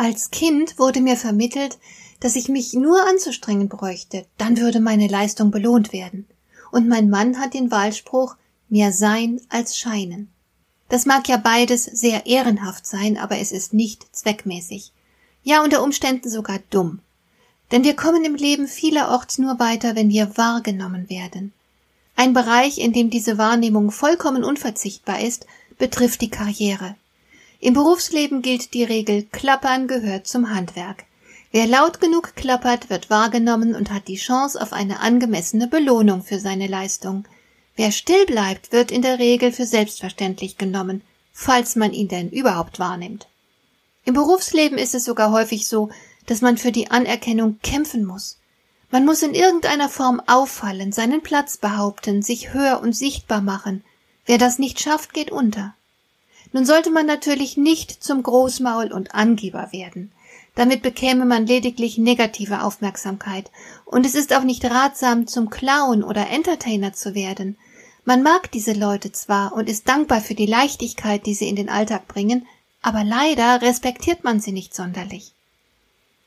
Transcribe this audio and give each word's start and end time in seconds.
Als 0.00 0.30
Kind 0.30 0.78
wurde 0.78 1.00
mir 1.00 1.16
vermittelt, 1.16 1.76
dass 2.20 2.36
ich 2.36 2.48
mich 2.48 2.72
nur 2.72 3.04
anzustrengen 3.08 3.68
bräuchte, 3.68 4.26
dann 4.36 4.56
würde 4.58 4.78
meine 4.78 5.08
Leistung 5.08 5.50
belohnt 5.50 5.92
werden. 5.92 6.24
Und 6.70 6.86
mein 6.86 7.10
Mann 7.10 7.40
hat 7.40 7.52
den 7.52 7.72
Wahlspruch 7.72 8.36
mehr 8.68 8.92
sein 8.92 9.40
als 9.48 9.76
scheinen. 9.76 10.28
Das 10.88 11.04
mag 11.04 11.28
ja 11.28 11.36
beides 11.36 11.82
sehr 11.82 12.26
ehrenhaft 12.26 12.86
sein, 12.86 13.18
aber 13.18 13.38
es 13.38 13.50
ist 13.50 13.74
nicht 13.74 14.06
zweckmäßig. 14.12 14.92
Ja, 15.42 15.64
unter 15.64 15.82
Umständen 15.82 16.30
sogar 16.30 16.60
dumm. 16.70 17.00
Denn 17.72 17.82
wir 17.82 17.96
kommen 17.96 18.24
im 18.24 18.36
Leben 18.36 18.68
vielerorts 18.68 19.38
nur 19.38 19.58
weiter, 19.58 19.96
wenn 19.96 20.10
wir 20.10 20.36
wahrgenommen 20.36 21.10
werden. 21.10 21.52
Ein 22.14 22.34
Bereich, 22.34 22.78
in 22.78 22.92
dem 22.92 23.10
diese 23.10 23.36
Wahrnehmung 23.36 23.90
vollkommen 23.90 24.44
unverzichtbar 24.44 25.20
ist, 25.22 25.46
betrifft 25.76 26.20
die 26.20 26.30
Karriere. 26.30 26.94
Im 27.60 27.74
Berufsleben 27.74 28.40
gilt 28.40 28.72
die 28.72 28.84
Regel 28.84 29.24
Klappern 29.24 29.88
gehört 29.88 30.28
zum 30.28 30.54
Handwerk. 30.54 31.04
Wer 31.50 31.66
laut 31.66 32.00
genug 32.00 32.36
klappert, 32.36 32.88
wird 32.88 33.10
wahrgenommen 33.10 33.74
und 33.74 33.90
hat 33.90 34.06
die 34.06 34.16
Chance 34.16 34.60
auf 34.60 34.72
eine 34.72 35.00
angemessene 35.00 35.66
Belohnung 35.66 36.22
für 36.22 36.38
seine 36.38 36.68
Leistung. 36.68 37.26
Wer 37.74 37.90
still 37.90 38.26
bleibt, 38.26 38.70
wird 38.70 38.92
in 38.92 39.02
der 39.02 39.18
Regel 39.18 39.50
für 39.50 39.66
selbstverständlich 39.66 40.56
genommen, 40.56 41.02
falls 41.32 41.74
man 41.74 41.92
ihn 41.92 42.06
denn 42.06 42.30
überhaupt 42.30 42.78
wahrnimmt. 42.78 43.26
Im 44.04 44.14
Berufsleben 44.14 44.78
ist 44.78 44.94
es 44.94 45.04
sogar 45.04 45.32
häufig 45.32 45.66
so, 45.66 45.90
dass 46.26 46.42
man 46.42 46.58
für 46.58 46.70
die 46.70 46.90
Anerkennung 46.92 47.58
kämpfen 47.62 48.04
muss. 48.04 48.38
Man 48.90 49.04
muss 49.04 49.22
in 49.22 49.34
irgendeiner 49.34 49.88
Form 49.88 50.22
auffallen, 50.26 50.92
seinen 50.92 51.22
Platz 51.22 51.56
behaupten, 51.56 52.22
sich 52.22 52.52
hör 52.52 52.80
und 52.80 52.94
sichtbar 52.94 53.40
machen. 53.40 53.82
Wer 54.26 54.38
das 54.38 54.58
nicht 54.60 54.80
schafft, 54.80 55.12
geht 55.12 55.32
unter. 55.32 55.74
Nun 56.52 56.64
sollte 56.64 56.90
man 56.90 57.06
natürlich 57.06 57.56
nicht 57.56 58.02
zum 58.02 58.22
Großmaul 58.22 58.92
und 58.92 59.14
Angeber 59.14 59.68
werden. 59.72 60.12
Damit 60.54 60.82
bekäme 60.82 61.24
man 61.24 61.46
lediglich 61.46 61.98
negative 61.98 62.62
Aufmerksamkeit, 62.62 63.50
und 63.84 64.04
es 64.04 64.14
ist 64.14 64.34
auch 64.34 64.42
nicht 64.42 64.64
ratsam, 64.64 65.26
zum 65.26 65.50
Clown 65.50 66.02
oder 66.02 66.28
Entertainer 66.28 66.92
zu 66.92 67.14
werden. 67.14 67.56
Man 68.04 68.22
mag 68.22 68.50
diese 68.50 68.72
Leute 68.72 69.12
zwar 69.12 69.52
und 69.52 69.68
ist 69.68 69.88
dankbar 69.88 70.20
für 70.20 70.34
die 70.34 70.46
Leichtigkeit, 70.46 71.26
die 71.26 71.34
sie 71.34 71.48
in 71.48 71.56
den 71.56 71.68
Alltag 71.68 72.08
bringen, 72.08 72.46
aber 72.82 73.04
leider 73.04 73.62
respektiert 73.62 74.24
man 74.24 74.40
sie 74.40 74.52
nicht 74.52 74.74
sonderlich. 74.74 75.32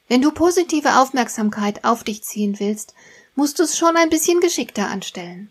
Wenn 0.07 0.21
du 0.21 0.31
positive 0.31 0.99
Aufmerksamkeit 0.99 1.83
auf 1.83 2.03
dich 2.03 2.23
ziehen 2.23 2.59
willst, 2.59 2.93
musst 3.35 3.59
du 3.59 3.63
es 3.63 3.77
schon 3.77 3.97
ein 3.97 4.09
bisschen 4.09 4.39
geschickter 4.39 4.89
anstellen. 4.89 5.49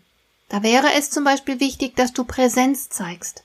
Da 0.49 0.63
wäre 0.63 0.93
es 0.93 1.09
zum 1.09 1.23
Beispiel 1.23 1.59
wichtig, 1.59 1.95
dass 1.95 2.13
du 2.13 2.23
Präsenz 2.23 2.89
zeigst. 2.89 3.43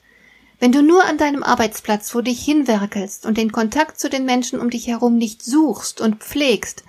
Wenn 0.59 0.73
du 0.73 0.83
nur 0.83 1.05
an 1.05 1.19
deinem 1.19 1.43
Arbeitsplatz 1.43 2.11
vor 2.11 2.23
dich 2.23 2.43
hinwerkelst 2.43 3.27
und 3.27 3.37
den 3.37 3.53
Kontakt 3.53 4.01
zu 4.01 4.09
den 4.09 4.25
Menschen 4.25 4.59
um 4.59 4.71
dich 4.71 4.87
herum 4.87 5.19
nicht 5.19 5.45
suchst 5.45 6.01
und 6.01 6.23
pflegst, 6.23 6.83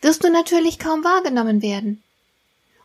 wirst 0.00 0.22
du 0.22 0.30
natürlich 0.30 0.78
kaum 0.78 1.02
wahrgenommen 1.02 1.60
werden. 1.60 2.02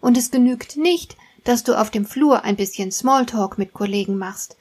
Und 0.01 0.17
es 0.17 0.31
genügt 0.31 0.75
nicht, 0.75 1.15
dass 1.43 1.63
du 1.63 1.79
auf 1.79 1.91
dem 1.91 2.05
Flur 2.05 2.43
ein 2.43 2.55
bisschen 2.55 2.91
Smalltalk 2.91 3.59
mit 3.59 3.73
Kollegen 3.73 4.17
machst. 4.17 4.57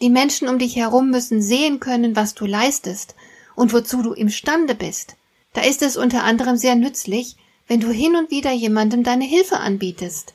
Die 0.00 0.10
Menschen 0.10 0.48
um 0.48 0.58
dich 0.58 0.74
herum 0.74 1.10
müssen 1.10 1.40
sehen 1.40 1.78
können, 1.78 2.16
was 2.16 2.34
du 2.34 2.44
leistest 2.44 3.14
und 3.54 3.72
wozu 3.72 4.02
du 4.02 4.14
imstande 4.14 4.74
bist. 4.74 5.14
Da 5.52 5.60
ist 5.60 5.82
es 5.82 5.96
unter 5.96 6.24
anderem 6.24 6.56
sehr 6.56 6.74
nützlich, 6.74 7.36
wenn 7.68 7.78
du 7.78 7.90
hin 7.90 8.16
und 8.16 8.32
wieder 8.32 8.50
jemandem 8.50 9.04
deine 9.04 9.24
Hilfe 9.24 9.58
anbietest. 9.58 10.34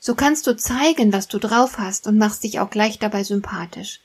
So 0.00 0.14
kannst 0.14 0.46
du 0.46 0.56
zeigen, 0.56 1.14
was 1.14 1.28
du 1.28 1.38
drauf 1.38 1.78
hast 1.78 2.06
und 2.06 2.18
machst 2.18 2.44
dich 2.44 2.60
auch 2.60 2.68
gleich 2.68 2.98
dabei 2.98 3.24
sympathisch. 3.24 4.00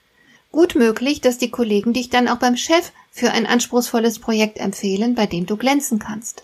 Gut 0.53 0.75
möglich, 0.75 1.19
dass 1.19 1.39
die 1.39 1.49
Kollegen 1.49 1.93
dich 1.93 2.11
dann 2.11 2.27
auch 2.27 2.37
beim 2.37 2.55
Chef 2.57 2.91
für 3.11 3.31
ein 3.31 3.47
anspruchsvolles 3.47 4.19
Projekt 4.19 4.59
empfehlen, 4.59 5.15
bei 5.15 5.25
dem 5.25 5.47
du 5.47 5.57
glänzen 5.57 5.97
kannst. 5.97 6.43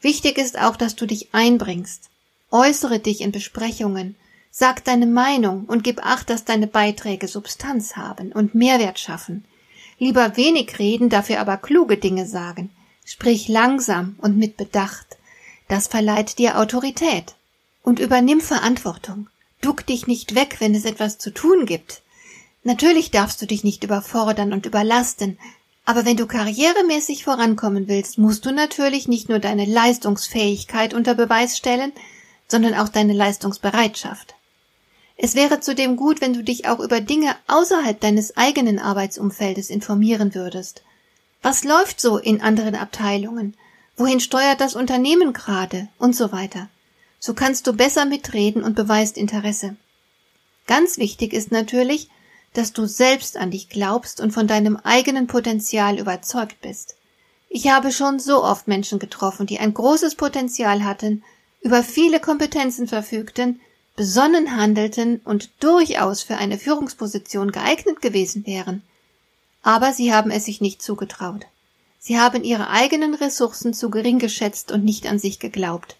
Wichtig 0.00 0.38
ist 0.38 0.56
auch, 0.56 0.76
dass 0.76 0.94
du 0.94 1.06
dich 1.06 1.34
einbringst. 1.34 2.08
Äußere 2.52 3.00
dich 3.00 3.22
in 3.22 3.32
Besprechungen, 3.32 4.14
sag 4.52 4.84
deine 4.84 5.06
Meinung 5.06 5.64
und 5.64 5.82
gib 5.82 6.06
acht, 6.06 6.30
dass 6.30 6.44
deine 6.44 6.68
Beiträge 6.68 7.26
Substanz 7.26 7.96
haben 7.96 8.30
und 8.30 8.54
Mehrwert 8.54 9.00
schaffen. 9.00 9.44
Lieber 9.98 10.36
wenig 10.36 10.78
reden, 10.78 11.08
dafür 11.08 11.40
aber 11.40 11.56
kluge 11.56 11.96
Dinge 11.96 12.26
sagen. 12.26 12.70
Sprich 13.04 13.48
langsam 13.48 14.14
und 14.18 14.36
mit 14.36 14.56
Bedacht. 14.56 15.16
Das 15.66 15.88
verleiht 15.88 16.38
dir 16.38 16.60
Autorität. 16.60 17.34
Und 17.82 17.98
übernimm 17.98 18.40
Verantwortung. 18.40 19.26
Duck 19.62 19.84
dich 19.84 20.06
nicht 20.06 20.36
weg, 20.36 20.58
wenn 20.60 20.76
es 20.76 20.84
etwas 20.84 21.18
zu 21.18 21.34
tun 21.34 21.66
gibt. 21.66 22.02
Natürlich 22.66 23.12
darfst 23.12 23.40
du 23.40 23.46
dich 23.46 23.62
nicht 23.62 23.84
überfordern 23.84 24.52
und 24.52 24.66
überlasten, 24.66 25.38
aber 25.84 26.04
wenn 26.04 26.16
du 26.16 26.26
karrieremäßig 26.26 27.22
vorankommen 27.22 27.86
willst, 27.86 28.18
musst 28.18 28.44
du 28.44 28.50
natürlich 28.50 29.06
nicht 29.06 29.28
nur 29.28 29.38
deine 29.38 29.66
Leistungsfähigkeit 29.66 30.92
unter 30.92 31.14
Beweis 31.14 31.56
stellen, 31.56 31.92
sondern 32.48 32.74
auch 32.74 32.88
deine 32.88 33.12
Leistungsbereitschaft. 33.12 34.34
Es 35.16 35.36
wäre 35.36 35.60
zudem 35.60 35.94
gut, 35.94 36.20
wenn 36.20 36.32
du 36.32 36.42
dich 36.42 36.66
auch 36.66 36.80
über 36.80 37.00
Dinge 37.00 37.36
außerhalb 37.46 38.00
deines 38.00 38.36
eigenen 38.36 38.80
Arbeitsumfeldes 38.80 39.70
informieren 39.70 40.34
würdest. 40.34 40.82
Was 41.42 41.62
läuft 41.62 42.00
so 42.00 42.18
in 42.18 42.40
anderen 42.40 42.74
Abteilungen? 42.74 43.54
Wohin 43.96 44.18
steuert 44.18 44.60
das 44.60 44.74
Unternehmen 44.74 45.32
gerade? 45.32 45.86
Und 45.98 46.16
so 46.16 46.32
weiter. 46.32 46.68
So 47.20 47.32
kannst 47.32 47.68
du 47.68 47.74
besser 47.74 48.06
mitreden 48.06 48.64
und 48.64 48.74
beweist 48.74 49.16
Interesse. 49.16 49.76
Ganz 50.66 50.98
wichtig 50.98 51.32
ist 51.32 51.52
natürlich, 51.52 52.08
dass 52.56 52.72
du 52.72 52.86
selbst 52.86 53.36
an 53.36 53.50
dich 53.50 53.68
glaubst 53.68 54.20
und 54.20 54.32
von 54.32 54.46
deinem 54.46 54.76
eigenen 54.76 55.26
Potenzial 55.26 55.98
überzeugt 55.98 56.60
bist. 56.62 56.96
Ich 57.48 57.68
habe 57.68 57.92
schon 57.92 58.18
so 58.18 58.42
oft 58.42 58.66
Menschen 58.66 58.98
getroffen, 58.98 59.46
die 59.46 59.58
ein 59.58 59.74
großes 59.74 60.14
Potenzial 60.14 60.84
hatten, 60.84 61.22
über 61.60 61.82
viele 61.82 62.18
Kompetenzen 62.18 62.88
verfügten, 62.88 63.60
besonnen 63.94 64.56
handelten 64.56 65.20
und 65.24 65.50
durchaus 65.60 66.22
für 66.22 66.36
eine 66.36 66.58
Führungsposition 66.58 67.52
geeignet 67.52 68.00
gewesen 68.00 68.46
wären. 68.46 68.82
Aber 69.62 69.92
sie 69.92 70.12
haben 70.14 70.30
es 70.30 70.44
sich 70.44 70.60
nicht 70.60 70.80
zugetraut. 70.80 71.46
Sie 71.98 72.18
haben 72.18 72.44
ihre 72.44 72.70
eigenen 72.70 73.14
Ressourcen 73.14 73.74
zu 73.74 73.90
gering 73.90 74.18
geschätzt 74.18 74.70
und 74.70 74.84
nicht 74.84 75.06
an 75.06 75.18
sich 75.18 75.40
geglaubt. 75.40 75.96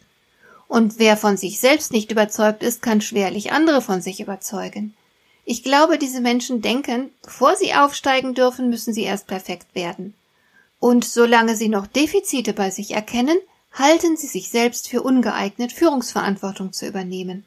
Und 0.68 0.98
wer 0.98 1.16
von 1.16 1.36
sich 1.36 1.58
selbst 1.58 1.92
nicht 1.92 2.10
überzeugt 2.10 2.62
ist, 2.62 2.80
kann 2.80 3.00
schwerlich 3.00 3.52
andere 3.52 3.82
von 3.82 4.00
sich 4.00 4.20
überzeugen. 4.20 4.94
Ich 5.48 5.62
glaube, 5.62 5.96
diese 5.96 6.20
Menschen 6.20 6.60
denken, 6.60 7.12
bevor 7.22 7.54
sie 7.54 7.72
aufsteigen 7.72 8.34
dürfen, 8.34 8.68
müssen 8.68 8.92
sie 8.92 9.04
erst 9.04 9.28
perfekt 9.28 9.74
werden. 9.74 10.12
Und 10.80 11.04
solange 11.04 11.54
sie 11.54 11.68
noch 11.68 11.86
Defizite 11.86 12.52
bei 12.52 12.70
sich 12.70 12.90
erkennen, 12.90 13.38
halten 13.72 14.16
sie 14.16 14.26
sich 14.26 14.50
selbst 14.50 14.88
für 14.88 15.02
ungeeignet, 15.02 15.72
Führungsverantwortung 15.72 16.72
zu 16.72 16.88
übernehmen. 16.88 17.44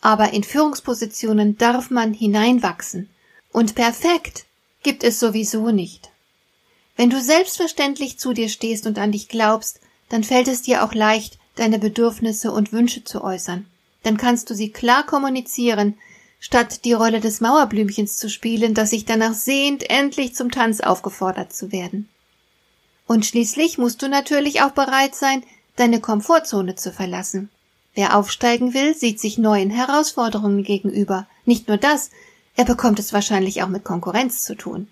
Aber 0.00 0.32
in 0.32 0.42
Führungspositionen 0.42 1.58
darf 1.58 1.90
man 1.90 2.14
hineinwachsen. 2.14 3.10
Und 3.52 3.74
perfekt 3.74 4.46
gibt 4.82 5.04
es 5.04 5.20
sowieso 5.20 5.70
nicht. 5.70 6.08
Wenn 6.96 7.10
du 7.10 7.20
selbstverständlich 7.20 8.18
zu 8.18 8.32
dir 8.32 8.48
stehst 8.48 8.86
und 8.86 8.98
an 8.98 9.12
dich 9.12 9.28
glaubst, 9.28 9.80
dann 10.08 10.24
fällt 10.24 10.48
es 10.48 10.62
dir 10.62 10.82
auch 10.84 10.94
leicht, 10.94 11.38
deine 11.56 11.78
Bedürfnisse 11.78 12.50
und 12.50 12.72
Wünsche 12.72 13.04
zu 13.04 13.22
äußern. 13.22 13.66
Dann 14.04 14.16
kannst 14.16 14.48
du 14.48 14.54
sie 14.54 14.70
klar 14.70 15.04
kommunizieren, 15.04 15.98
statt 16.40 16.84
die 16.84 16.94
Rolle 16.94 17.20
des 17.20 17.40
Mauerblümchens 17.40 18.16
zu 18.16 18.28
spielen, 18.28 18.74
das 18.74 18.90
sich 18.90 19.04
danach 19.04 19.34
sehnt, 19.34 19.88
endlich 19.88 20.34
zum 20.34 20.50
Tanz 20.50 20.80
aufgefordert 20.80 21.52
zu 21.52 21.70
werden. 21.70 22.08
Und 23.06 23.26
schließlich 23.26 23.78
musst 23.78 24.02
du 24.02 24.08
natürlich 24.08 24.62
auch 24.62 24.70
bereit 24.70 25.14
sein, 25.14 25.44
deine 25.76 26.00
Komfortzone 26.00 26.74
zu 26.74 26.92
verlassen. 26.92 27.50
Wer 27.94 28.16
aufsteigen 28.16 28.72
will, 28.72 28.94
sieht 28.96 29.20
sich 29.20 29.36
neuen 29.36 29.70
Herausforderungen 29.70 30.62
gegenüber. 30.62 31.26
Nicht 31.44 31.68
nur 31.68 31.76
das, 31.76 32.10
er 32.56 32.64
bekommt 32.64 32.98
es 32.98 33.12
wahrscheinlich 33.12 33.62
auch 33.62 33.68
mit 33.68 33.84
Konkurrenz 33.84 34.42
zu 34.42 34.54
tun. 34.54 34.88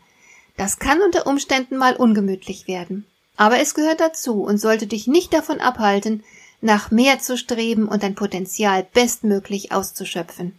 Das 0.57 0.79
kann 0.79 1.01
unter 1.01 1.27
Umständen 1.27 1.77
mal 1.77 1.95
ungemütlich 1.97 2.67
werden. 2.67 3.07
Aber 3.37 3.61
es 3.61 3.75
gehört 3.75 4.01
dazu 4.01 4.43
und 4.43 4.59
sollte 4.59 4.89
dich 4.89 5.07
nicht 5.07 5.33
davon 5.33 5.61
abhalten, 5.61 6.25
nach 6.61 6.91
mehr 6.91 7.21
zu 7.21 7.39
streben 7.39 7.87
und 7.87 8.03
dein 8.03 8.17
Potenzial 8.17 8.85
bestmöglich 8.93 9.71
auszuschöpfen. 9.71 10.59